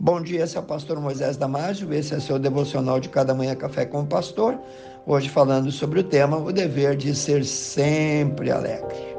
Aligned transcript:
Bom 0.00 0.22
dia, 0.22 0.44
esse 0.44 0.56
é 0.56 0.60
o 0.60 0.62
pastor 0.62 1.00
Moisés 1.00 1.36
Damásio, 1.36 1.92
esse 1.92 2.14
é 2.14 2.20
seu 2.20 2.38
devocional 2.38 3.00
de 3.00 3.08
cada 3.08 3.34
manhã 3.34 3.56
café 3.56 3.84
com 3.84 4.02
o 4.02 4.06
pastor. 4.06 4.56
Hoje 5.04 5.28
falando 5.28 5.72
sobre 5.72 5.98
o 5.98 6.04
tema 6.04 6.36
o 6.36 6.52
dever 6.52 6.96
de 6.96 7.12
ser 7.16 7.44
sempre 7.44 8.52
alegre. 8.52 9.16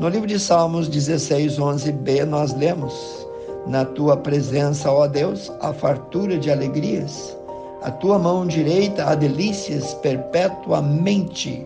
No 0.00 0.08
livro 0.08 0.26
de 0.26 0.40
Salmos 0.40 0.88
16, 0.88 1.60
11b, 1.60 2.24
nós 2.24 2.52
lemos: 2.52 3.24
Na 3.68 3.84
tua 3.84 4.16
presença, 4.16 4.90
ó 4.90 5.06
Deus, 5.06 5.52
há 5.60 5.72
fartura 5.72 6.36
de 6.36 6.50
alegrias, 6.50 7.38
a 7.82 7.90
tua 7.92 8.18
mão 8.18 8.44
direita 8.44 9.04
há 9.04 9.14
delícias 9.14 9.94
perpetuamente. 9.94 11.64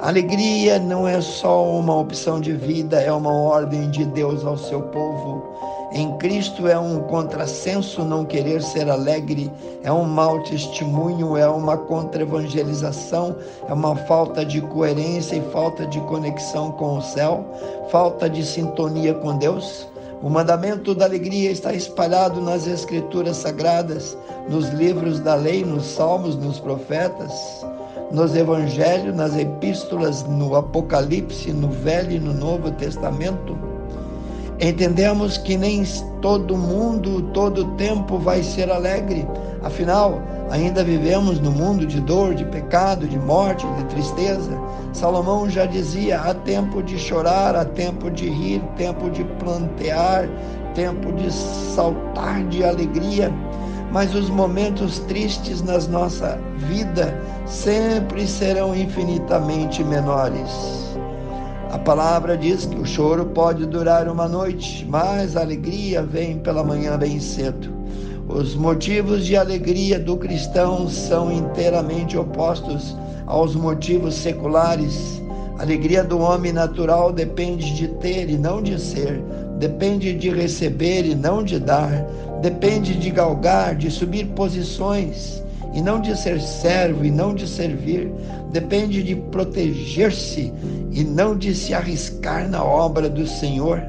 Alegria 0.00 0.78
não 0.78 1.08
é 1.08 1.20
só 1.20 1.68
uma 1.76 1.98
opção 1.98 2.40
de 2.40 2.52
vida, 2.52 3.00
é 3.02 3.12
uma 3.12 3.32
ordem 3.32 3.90
de 3.90 4.04
Deus 4.04 4.44
ao 4.46 4.56
seu 4.56 4.80
povo. 4.80 5.50
Em 5.92 6.16
Cristo 6.18 6.68
é 6.68 6.78
um 6.78 7.00
contrassenso 7.00 8.04
não 8.04 8.24
querer 8.24 8.62
ser 8.62 8.88
alegre, 8.88 9.50
é 9.82 9.90
um 9.90 10.04
mau 10.04 10.40
testemunho, 10.44 11.36
é 11.36 11.48
uma 11.48 11.76
contra-evangelização, 11.76 13.34
é 13.68 13.72
uma 13.72 13.96
falta 13.96 14.44
de 14.44 14.60
coerência 14.60 15.34
e 15.34 15.52
falta 15.52 15.84
de 15.86 16.00
conexão 16.02 16.70
com 16.70 16.98
o 16.98 17.02
céu, 17.02 17.44
falta 17.90 18.30
de 18.30 18.46
sintonia 18.46 19.14
com 19.14 19.36
Deus. 19.36 19.88
O 20.22 20.30
mandamento 20.30 20.94
da 20.94 21.06
alegria 21.06 21.50
está 21.50 21.72
espalhado 21.72 22.40
nas 22.40 22.68
Escrituras 22.68 23.38
sagradas, 23.38 24.16
nos 24.48 24.68
livros 24.68 25.18
da 25.18 25.34
lei, 25.34 25.64
nos 25.64 25.86
salmos, 25.86 26.36
nos 26.36 26.60
profetas, 26.60 27.66
nos 28.12 28.36
evangelhos, 28.36 29.16
nas 29.16 29.36
epístolas, 29.36 30.22
no 30.22 30.54
Apocalipse, 30.54 31.52
no 31.52 31.68
Velho 31.68 32.12
e 32.12 32.20
no 32.20 32.32
Novo 32.32 32.70
Testamento. 32.70 33.69
Entendemos 34.60 35.38
que 35.38 35.56
nem 35.56 35.82
todo 36.20 36.54
mundo, 36.54 37.22
todo 37.32 37.64
tempo 37.76 38.18
vai 38.18 38.42
ser 38.42 38.70
alegre. 38.70 39.26
Afinal, 39.62 40.20
ainda 40.50 40.84
vivemos 40.84 41.40
no 41.40 41.50
mundo 41.50 41.86
de 41.86 41.98
dor, 41.98 42.34
de 42.34 42.44
pecado, 42.44 43.08
de 43.08 43.18
morte, 43.18 43.66
de 43.78 43.84
tristeza. 43.84 44.52
Salomão 44.92 45.48
já 45.48 45.64
dizia: 45.64 46.20
há 46.20 46.34
tempo 46.34 46.82
de 46.82 46.98
chorar, 46.98 47.56
há 47.56 47.64
tempo 47.64 48.10
de 48.10 48.28
rir, 48.28 48.62
tempo 48.76 49.08
de 49.08 49.24
plantear, 49.24 50.28
tempo 50.74 51.10
de 51.12 51.32
saltar 51.32 52.44
de 52.48 52.62
alegria. 52.62 53.32
Mas 53.90 54.14
os 54.14 54.28
momentos 54.28 54.98
tristes 55.00 55.62
na 55.62 55.78
nossa 55.88 56.38
vida 56.56 57.18
sempre 57.46 58.26
serão 58.26 58.76
infinitamente 58.76 59.82
menores. 59.82 60.89
Palavra 61.84 62.36
diz 62.36 62.66
que 62.66 62.78
o 62.78 62.84
choro 62.84 63.26
pode 63.26 63.64
durar 63.64 64.06
uma 64.06 64.28
noite, 64.28 64.86
mas 64.88 65.34
a 65.34 65.40
alegria 65.40 66.02
vem 66.02 66.38
pela 66.38 66.62
manhã 66.62 66.98
bem 66.98 67.18
cedo. 67.18 67.72
Os 68.28 68.54
motivos 68.54 69.24
de 69.24 69.34
alegria 69.34 69.98
do 69.98 70.16
cristão 70.18 70.88
são 70.88 71.32
inteiramente 71.32 72.18
opostos 72.18 72.94
aos 73.26 73.56
motivos 73.56 74.14
seculares. 74.14 75.22
A 75.58 75.62
alegria 75.62 76.04
do 76.04 76.18
homem 76.18 76.52
natural 76.52 77.12
depende 77.12 77.74
de 77.74 77.88
ter 77.88 78.28
e 78.28 78.36
não 78.36 78.62
de 78.62 78.78
ser, 78.78 79.22
depende 79.58 80.12
de 80.12 80.28
receber 80.28 81.06
e 81.06 81.14
não 81.14 81.42
de 81.42 81.58
dar, 81.58 82.04
depende 82.42 82.94
de 82.94 83.10
galgar, 83.10 83.74
de 83.74 83.90
subir 83.90 84.26
posições 84.26 85.42
e 85.72 85.80
não 85.80 86.00
de 86.00 86.16
ser 86.18 86.40
servo 86.40 87.04
e 87.04 87.10
não 87.10 87.34
de 87.34 87.46
servir, 87.46 88.10
depende 88.50 89.02
de 89.02 89.14
proteger-se 89.14 90.52
e 90.90 91.04
não 91.04 91.36
de 91.36 91.54
se 91.54 91.72
arriscar 91.72 92.48
na 92.48 92.62
obra 92.64 93.08
do 93.08 93.26
Senhor. 93.26 93.82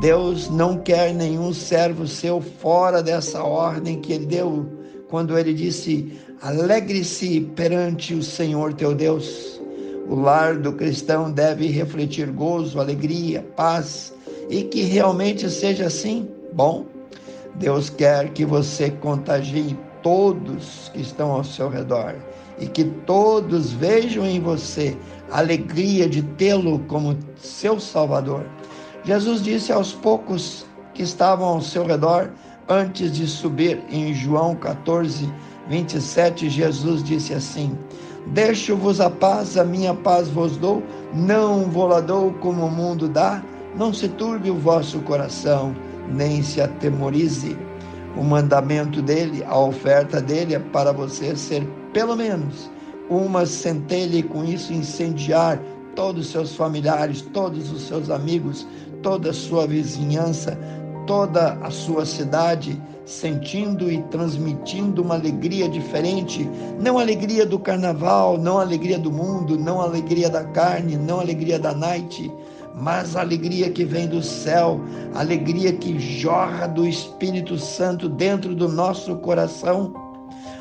Deus 0.00 0.48
não 0.48 0.78
quer 0.78 1.12
nenhum 1.12 1.52
servo 1.52 2.06
seu 2.06 2.40
fora 2.40 3.02
dessa 3.02 3.42
ordem 3.42 4.00
que 4.00 4.12
ele 4.12 4.26
deu 4.26 4.66
quando 5.08 5.36
ele 5.36 5.52
disse: 5.52 6.12
Alegre-se 6.40 7.40
perante 7.54 8.14
o 8.14 8.22
Senhor 8.22 8.72
teu 8.72 8.94
Deus. 8.94 9.60
O 10.08 10.14
lar 10.14 10.56
do 10.56 10.72
cristão 10.72 11.30
deve 11.30 11.68
refletir 11.68 12.30
gozo, 12.30 12.80
alegria, 12.80 13.46
paz 13.54 14.12
e 14.50 14.64
que 14.64 14.82
realmente 14.82 15.48
seja 15.48 15.86
assim. 15.86 16.28
Bom, 16.52 16.86
Deus 17.54 17.88
quer 17.88 18.30
que 18.30 18.44
você 18.44 18.90
contagie 18.90 19.76
todos 20.02 20.90
que 20.92 21.00
estão 21.00 21.30
ao 21.32 21.44
seu 21.44 21.68
redor 21.68 22.14
e 22.58 22.66
que 22.66 22.84
todos 22.84 23.72
vejam 23.72 24.24
em 24.26 24.40
você 24.40 24.96
a 25.30 25.38
alegria 25.38 26.08
de 26.08 26.22
tê-lo 26.22 26.78
como 26.88 27.16
seu 27.36 27.80
Salvador. 27.80 28.44
Jesus 29.04 29.42
disse 29.42 29.72
aos 29.72 29.92
poucos 29.92 30.66
que 30.94 31.02
estavam 31.02 31.48
ao 31.48 31.60
seu 31.60 31.84
redor 31.84 32.30
antes 32.68 33.12
de 33.12 33.26
subir 33.26 33.82
em 33.90 34.14
João 34.14 34.54
14, 34.54 35.32
27, 35.68 36.48
Jesus 36.48 37.02
disse 37.02 37.34
assim: 37.34 37.76
Deixo-vos 38.28 39.00
a 39.00 39.10
paz, 39.10 39.56
a 39.56 39.64
minha 39.64 39.94
paz 39.94 40.28
vos 40.28 40.56
dou, 40.56 40.82
não 41.12 41.64
vou-la 41.70 42.00
dou 42.00 42.32
como 42.34 42.66
o 42.66 42.70
mundo 42.70 43.08
dá, 43.08 43.42
não 43.76 43.92
se 43.92 44.08
turbe 44.08 44.50
o 44.50 44.58
vosso 44.58 45.00
coração, 45.00 45.74
nem 46.08 46.42
se 46.42 46.60
atemorize 46.60 47.56
o 48.16 48.22
mandamento 48.22 49.00
dele, 49.00 49.44
a 49.44 49.58
oferta 49.58 50.20
dele 50.20 50.54
é 50.54 50.58
para 50.58 50.92
você 50.92 51.34
ser 51.36 51.66
pelo 51.92 52.16
menos 52.16 52.70
uma 53.08 53.44
centelha 53.44 54.18
e 54.18 54.22
com 54.22 54.44
isso 54.44 54.72
incendiar 54.72 55.60
todos 55.94 56.26
os 56.26 56.32
seus 56.32 56.54
familiares, 56.54 57.22
todos 57.22 57.70
os 57.70 57.82
seus 57.82 58.10
amigos, 58.10 58.66
toda 59.02 59.30
a 59.30 59.34
sua 59.34 59.66
vizinhança, 59.66 60.58
toda 61.06 61.54
a 61.62 61.70
sua 61.70 62.06
cidade, 62.06 62.80
sentindo 63.04 63.90
e 63.90 64.00
transmitindo 64.04 65.02
uma 65.02 65.14
alegria 65.14 65.68
diferente, 65.68 66.48
não 66.80 66.98
a 66.98 67.02
alegria 67.02 67.44
do 67.44 67.58
carnaval, 67.58 68.38
não 68.38 68.58
a 68.58 68.62
alegria 68.62 68.98
do 68.98 69.10
mundo, 69.10 69.58
não 69.58 69.80
a 69.80 69.84
alegria 69.84 70.30
da 70.30 70.44
carne, 70.44 70.96
não 70.96 71.18
a 71.18 71.22
alegria 71.22 71.58
da 71.58 71.74
night, 71.74 72.32
mas 72.74 73.16
a 73.16 73.20
alegria 73.20 73.70
que 73.70 73.84
vem 73.84 74.08
do 74.08 74.22
céu, 74.22 74.80
a 75.14 75.20
alegria 75.20 75.72
que 75.72 75.98
jorra 75.98 76.66
do 76.66 76.86
Espírito 76.86 77.58
Santo 77.58 78.08
dentro 78.08 78.54
do 78.54 78.68
nosso 78.68 79.16
coração. 79.16 79.94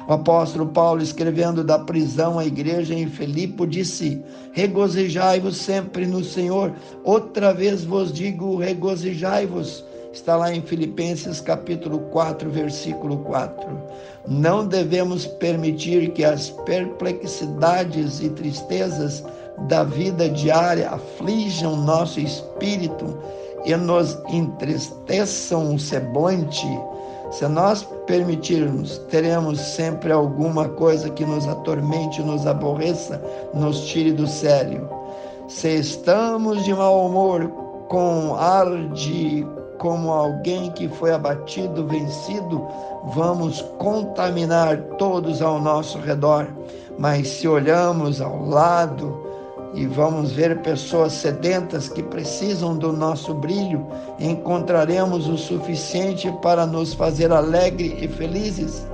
O 0.08 0.14
apóstolo 0.14 0.68
Paulo, 0.68 1.02
escrevendo 1.02 1.64
da 1.64 1.80
prisão 1.80 2.38
à 2.38 2.46
igreja 2.46 2.94
em 2.94 3.08
Filipe, 3.08 3.66
disse: 3.68 4.22
Regozijai-vos 4.52 5.58
sempre 5.58 6.06
no 6.06 6.24
Senhor. 6.24 6.74
Outra 7.04 7.54
vez 7.54 7.84
vos 7.86 8.12
digo: 8.12 8.58
regozijai-vos. 8.58 9.86
Está 10.12 10.36
lá 10.36 10.54
em 10.54 10.62
Filipenses 10.62 11.40
capítulo 11.40 12.00
4, 12.12 12.50
versículo 12.50 13.20
4. 13.20 13.66
Não 14.28 14.68
devemos 14.68 15.26
permitir 15.26 16.12
que 16.12 16.26
as 16.26 16.50
perplexidades 16.50 18.20
e 18.20 18.30
tristezas 18.30 19.24
da 19.68 19.84
vida 19.84 20.30
diária 20.30 20.90
aflijam 20.90 21.76
nosso 21.76 22.20
espírito 22.20 23.18
e 23.66 23.76
nos 23.76 24.18
entristeçam 24.30 25.76
o 25.76 25.80
semblante, 25.80 26.68
se 27.32 27.48
nós 27.48 27.88
permitirmos, 28.06 28.98
teremos 29.10 29.60
sempre 29.60 30.12
alguma 30.12 30.68
coisa 30.68 31.10
que 31.10 31.26
nos 31.26 31.48
atormente, 31.48 32.22
nos 32.22 32.46
aborreça, 32.46 33.22
nos 33.54 33.86
tire 33.86 34.12
do 34.12 34.28
sério. 34.28 34.90
Se 35.48 35.70
estamos 35.80 36.66
de 36.66 36.74
mau 36.74 37.06
humor, 37.06 37.48
com 37.88 38.36
ar 38.36 38.90
de 38.90 39.48
como 39.78 40.12
alguém 40.12 40.72
que 40.72 40.90
foi 40.90 41.14
abatido, 41.14 41.88
vencido, 41.88 42.68
vamos 43.16 43.62
contaminar 43.80 44.78
todos 44.98 45.42
ao 45.42 45.60
nosso 45.60 46.00
redor. 46.00 46.48
Mas 47.00 47.30
se 47.30 47.48
olhamos 47.48 48.22
ao 48.22 48.46
lado, 48.46 49.31
e 49.74 49.86
vamos 49.86 50.32
ver 50.32 50.62
pessoas 50.62 51.14
sedentas 51.14 51.88
que 51.88 52.04
precisam 52.04 52.76
do 52.76 52.92
nosso 52.92 53.34
brilho, 53.34 53.86
encontraremos 54.20 55.28
o 55.28 55.38
suficiente 55.38 56.32
para 56.42 56.66
nos 56.66 56.94
fazer 56.94 57.32
alegres 57.32 57.94
e 58.02 58.08
felizes. 58.08 58.86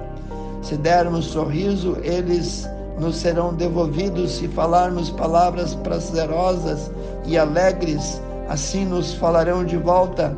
Se 0.62 0.78
dermos 0.78 1.26
sorriso, 1.26 1.98
eles 2.04 2.70
nos 3.00 3.16
serão 3.18 3.54
devolvidos 3.54 4.34
se 4.34 4.48
falarmos 4.48 5.10
palavras 5.10 5.76
prazerosas 5.76 6.92
e 7.26 7.38
alegres, 7.38 8.22
assim 8.48 8.86
nos 8.86 9.14
falarão 9.14 9.64
de 9.64 9.78
volta. 9.78 10.36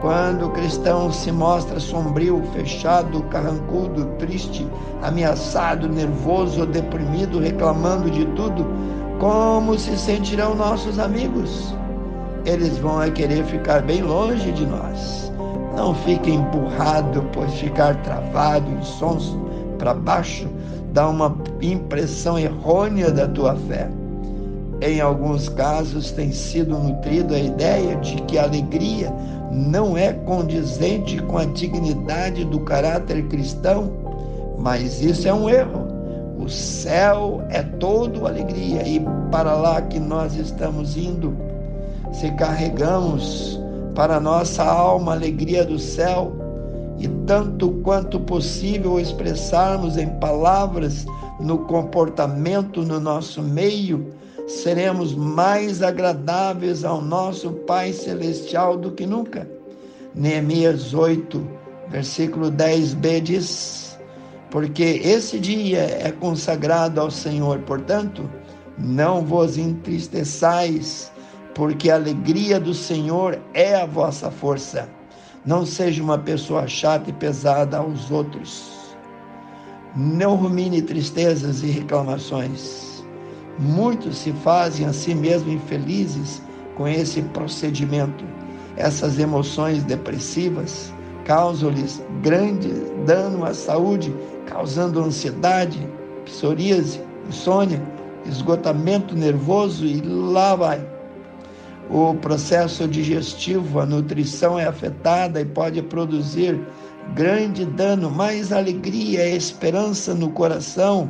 Quando 0.00 0.46
o 0.46 0.50
cristão 0.50 1.10
se 1.10 1.32
mostra 1.32 1.80
sombrio, 1.80 2.42
fechado, 2.52 3.22
carrancudo, 3.24 4.04
triste, 4.18 4.66
ameaçado, 5.02 5.88
nervoso 5.88 6.66
deprimido, 6.66 7.40
reclamando 7.40 8.10
de 8.10 8.24
tudo, 8.26 8.66
como 9.18 9.78
se 9.78 9.96
sentirão 9.98 10.54
nossos 10.54 10.98
amigos? 10.98 11.74
Eles 12.44 12.78
vão 12.78 13.02
é 13.02 13.10
querer 13.10 13.44
ficar 13.44 13.82
bem 13.82 14.02
longe 14.02 14.52
de 14.52 14.66
nós. 14.66 15.32
Não 15.74 15.94
fique 15.94 16.30
empurrado, 16.30 17.24
pois 17.32 17.52
ficar 17.54 17.96
travado, 18.02 18.70
insonso, 18.72 19.38
para 19.78 19.94
baixo, 19.94 20.48
dá 20.92 21.08
uma 21.08 21.36
impressão 21.60 22.38
errônea 22.38 23.10
da 23.10 23.26
tua 23.28 23.54
fé. 23.54 23.88
Em 24.80 25.00
alguns 25.00 25.48
casos 25.48 26.10
tem 26.10 26.32
sido 26.32 26.78
nutrida 26.78 27.36
a 27.36 27.40
ideia 27.40 27.96
de 27.96 28.16
que 28.22 28.38
a 28.38 28.44
alegria 28.44 29.12
não 29.50 29.96
é 29.96 30.12
condizente 30.12 31.18
com 31.22 31.38
a 31.38 31.46
dignidade 31.46 32.44
do 32.44 32.60
caráter 32.60 33.26
cristão, 33.28 33.90
mas 34.58 35.02
isso 35.02 35.26
é 35.26 35.32
um 35.32 35.48
erro. 35.48 35.85
O 36.38 36.48
céu 36.48 37.42
é 37.50 37.62
todo 37.62 38.26
alegria 38.26 38.86
e 38.86 39.00
para 39.30 39.54
lá 39.54 39.80
que 39.82 39.98
nós 39.98 40.34
estamos 40.36 40.96
indo. 40.96 41.36
Se 42.12 42.30
carregamos 42.32 43.60
para 43.94 44.20
nossa 44.20 44.62
alma 44.62 45.12
a 45.12 45.14
alegria 45.14 45.64
do 45.64 45.78
céu 45.78 46.32
e 46.98 47.08
tanto 47.26 47.70
quanto 47.82 48.20
possível 48.20 48.98
expressarmos 49.00 49.96
em 49.96 50.08
palavras, 50.18 51.06
no 51.40 51.58
comportamento 51.58 52.82
no 52.82 52.98
nosso 52.98 53.42
meio, 53.42 54.14
seremos 54.46 55.14
mais 55.14 55.82
agradáveis 55.82 56.84
ao 56.84 57.00
nosso 57.02 57.50
Pai 57.50 57.92
Celestial 57.92 58.76
do 58.76 58.92
que 58.92 59.06
nunca. 59.06 59.48
Neemias 60.14 60.94
8, 60.94 61.46
versículo 61.88 62.50
10b 62.50 63.20
diz: 63.20 63.95
Porque 64.56 65.02
esse 65.04 65.38
dia 65.38 65.80
é 66.00 66.10
consagrado 66.10 66.98
ao 66.98 67.10
Senhor, 67.10 67.58
portanto, 67.58 68.26
não 68.78 69.22
vos 69.22 69.58
entristeçais, 69.58 71.12
porque 71.54 71.90
a 71.90 71.96
alegria 71.96 72.58
do 72.58 72.72
Senhor 72.72 73.38
é 73.52 73.74
a 73.74 73.84
vossa 73.84 74.30
força. 74.30 74.88
Não 75.44 75.66
seja 75.66 76.02
uma 76.02 76.16
pessoa 76.16 76.66
chata 76.66 77.10
e 77.10 77.12
pesada 77.12 77.76
aos 77.76 78.10
outros. 78.10 78.96
Não 79.94 80.36
rumine 80.36 80.80
tristezas 80.80 81.62
e 81.62 81.66
reclamações 81.66 83.04
Muitos 83.58 84.16
se 84.16 84.32
fazem 84.32 84.86
a 84.86 84.92
si 84.94 85.14
mesmos 85.14 85.52
infelizes 85.52 86.40
com 86.76 86.88
esse 86.88 87.20
procedimento. 87.20 88.24
Essas 88.78 89.18
emoções 89.18 89.84
depressivas 89.84 90.90
causam-lhes 91.26 92.02
grande 92.22 92.68
dano 93.04 93.44
à 93.44 93.52
saúde, 93.52 94.14
causando 94.46 95.02
ansiedade, 95.02 95.86
psoríase, 96.24 97.00
insônia, 97.28 97.82
esgotamento 98.26 99.14
nervoso 99.14 99.84
e 99.84 100.00
lá 100.00 100.56
vai. 100.56 100.96
O 101.88 102.14
processo 102.14 102.88
digestivo, 102.88 103.78
a 103.80 103.86
nutrição 103.86 104.58
é 104.58 104.66
afetada 104.66 105.40
e 105.40 105.44
pode 105.44 105.80
produzir 105.82 106.60
grande 107.14 107.64
dano, 107.64 108.10
mas 108.10 108.52
alegria 108.52 109.28
e 109.28 109.36
esperança 109.36 110.12
no 110.14 110.30
coração 110.30 111.08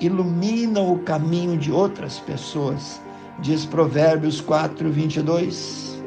iluminam 0.00 0.92
o 0.92 0.98
caminho 1.00 1.58
de 1.58 1.70
outras 1.70 2.18
pessoas. 2.20 3.00
Diz 3.40 3.66
Provérbios 3.66 4.40
4, 4.40 4.90
22. 4.90 6.02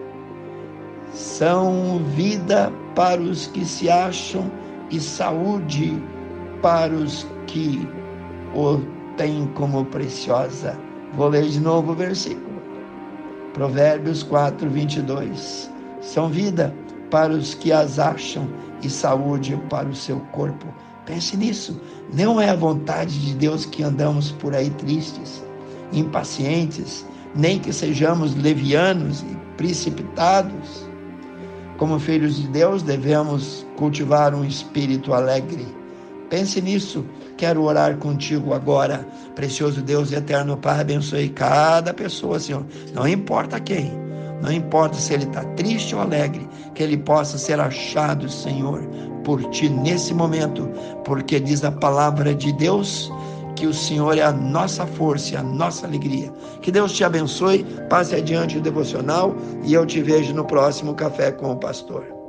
São 1.14 2.02
vida 2.16 2.72
para 2.96 3.22
os 3.22 3.48
que 3.48 3.64
se 3.66 3.90
acham 3.90 4.50
e 4.90 5.00
saúde 5.00 6.02
para 6.62 6.94
os 6.94 7.26
que 7.48 7.88
o 8.56 8.80
têm 9.18 9.48
como 9.56 9.86
preciosa. 9.86 10.78
Vou 11.14 11.30
ler 11.30 11.46
de 11.48 11.60
novo 11.60 11.92
o 11.92 11.96
versículo. 11.96 12.62
Provérbios 13.54 14.24
4, 14.24 14.70
22. 14.70 15.70
São 16.02 16.30
vida 16.30 16.74
para 17.10 17.34
os 17.34 17.54
que 17.54 17.72
as 17.72 18.00
acham 18.00 18.48
e 18.82 18.90
saúde 18.90 19.60
para 19.70 19.90
o 19.90 19.96
seu 19.96 20.20
corpo. 20.32 20.66
Pense 21.06 21.36
nisso. 21.36 21.80
Não 22.14 22.40
é 22.40 22.50
a 22.50 22.56
vontade 22.56 23.20
de 23.20 23.36
Deus 23.36 23.66
que 23.66 23.84
andamos 23.84 24.32
por 24.32 24.56
aí 24.56 24.70
tristes, 24.72 25.44
impacientes, 25.92 27.06
nem 27.36 27.60
que 27.60 27.74
sejamos 27.74 28.36
levianos 28.36 29.22
e 29.24 29.38
precipitados. 29.58 30.88
Como 31.78 32.00
filhos 32.00 32.38
de 32.38 32.48
Deus, 32.48 32.84
devemos 32.84 33.66
cultivar 33.76 34.34
um 34.34 34.46
espírito 34.46 35.14
alegre. 35.14 35.81
Pense 36.32 36.62
nisso. 36.62 37.06
Quero 37.36 37.62
orar 37.64 37.98
contigo 37.98 38.54
agora. 38.54 39.06
Precioso 39.36 39.82
Deus 39.82 40.14
eterno 40.14 40.56
Pai, 40.56 40.80
abençoe 40.80 41.28
cada 41.28 41.94
pessoa, 41.94 42.40
Senhor. 42.40 42.66
Não 42.94 43.06
importa 43.06 43.60
quem. 43.60 43.92
Não 44.42 44.50
importa 44.50 44.96
se 44.96 45.14
ele 45.14 45.26
está 45.26 45.44
triste 45.56 45.94
ou 45.94 46.00
alegre, 46.00 46.48
que 46.74 46.82
ele 46.82 46.98
possa 46.98 47.38
ser 47.38 47.60
achado, 47.60 48.30
Senhor, 48.30 48.82
por 49.26 49.44
ti 49.50 49.68
nesse 49.68 50.14
momento, 50.14 50.70
porque 51.04 51.38
diz 51.38 51.66
a 51.66 51.72
palavra 51.72 52.34
de 52.34 52.54
Deus 52.54 53.12
que 53.58 53.68
o 53.68 53.74
Senhor 53.74 54.18
é 54.18 54.22
a 54.22 54.32
nossa 54.32 54.88
força 54.88 55.38
a 55.38 55.44
nossa 55.44 55.86
alegria. 55.86 56.32
Que 56.62 56.72
Deus 56.72 56.94
te 56.94 57.04
abençoe, 57.04 57.66
passe 57.90 58.16
adiante 58.16 58.58
o 58.58 58.62
devocional 58.62 59.36
e 59.66 59.74
eu 59.74 59.86
te 59.86 60.02
vejo 60.02 60.34
no 60.34 60.46
próximo 60.46 60.96
Café 60.96 61.30
com 61.34 61.52
o 61.52 61.58
Pastor. 61.58 62.21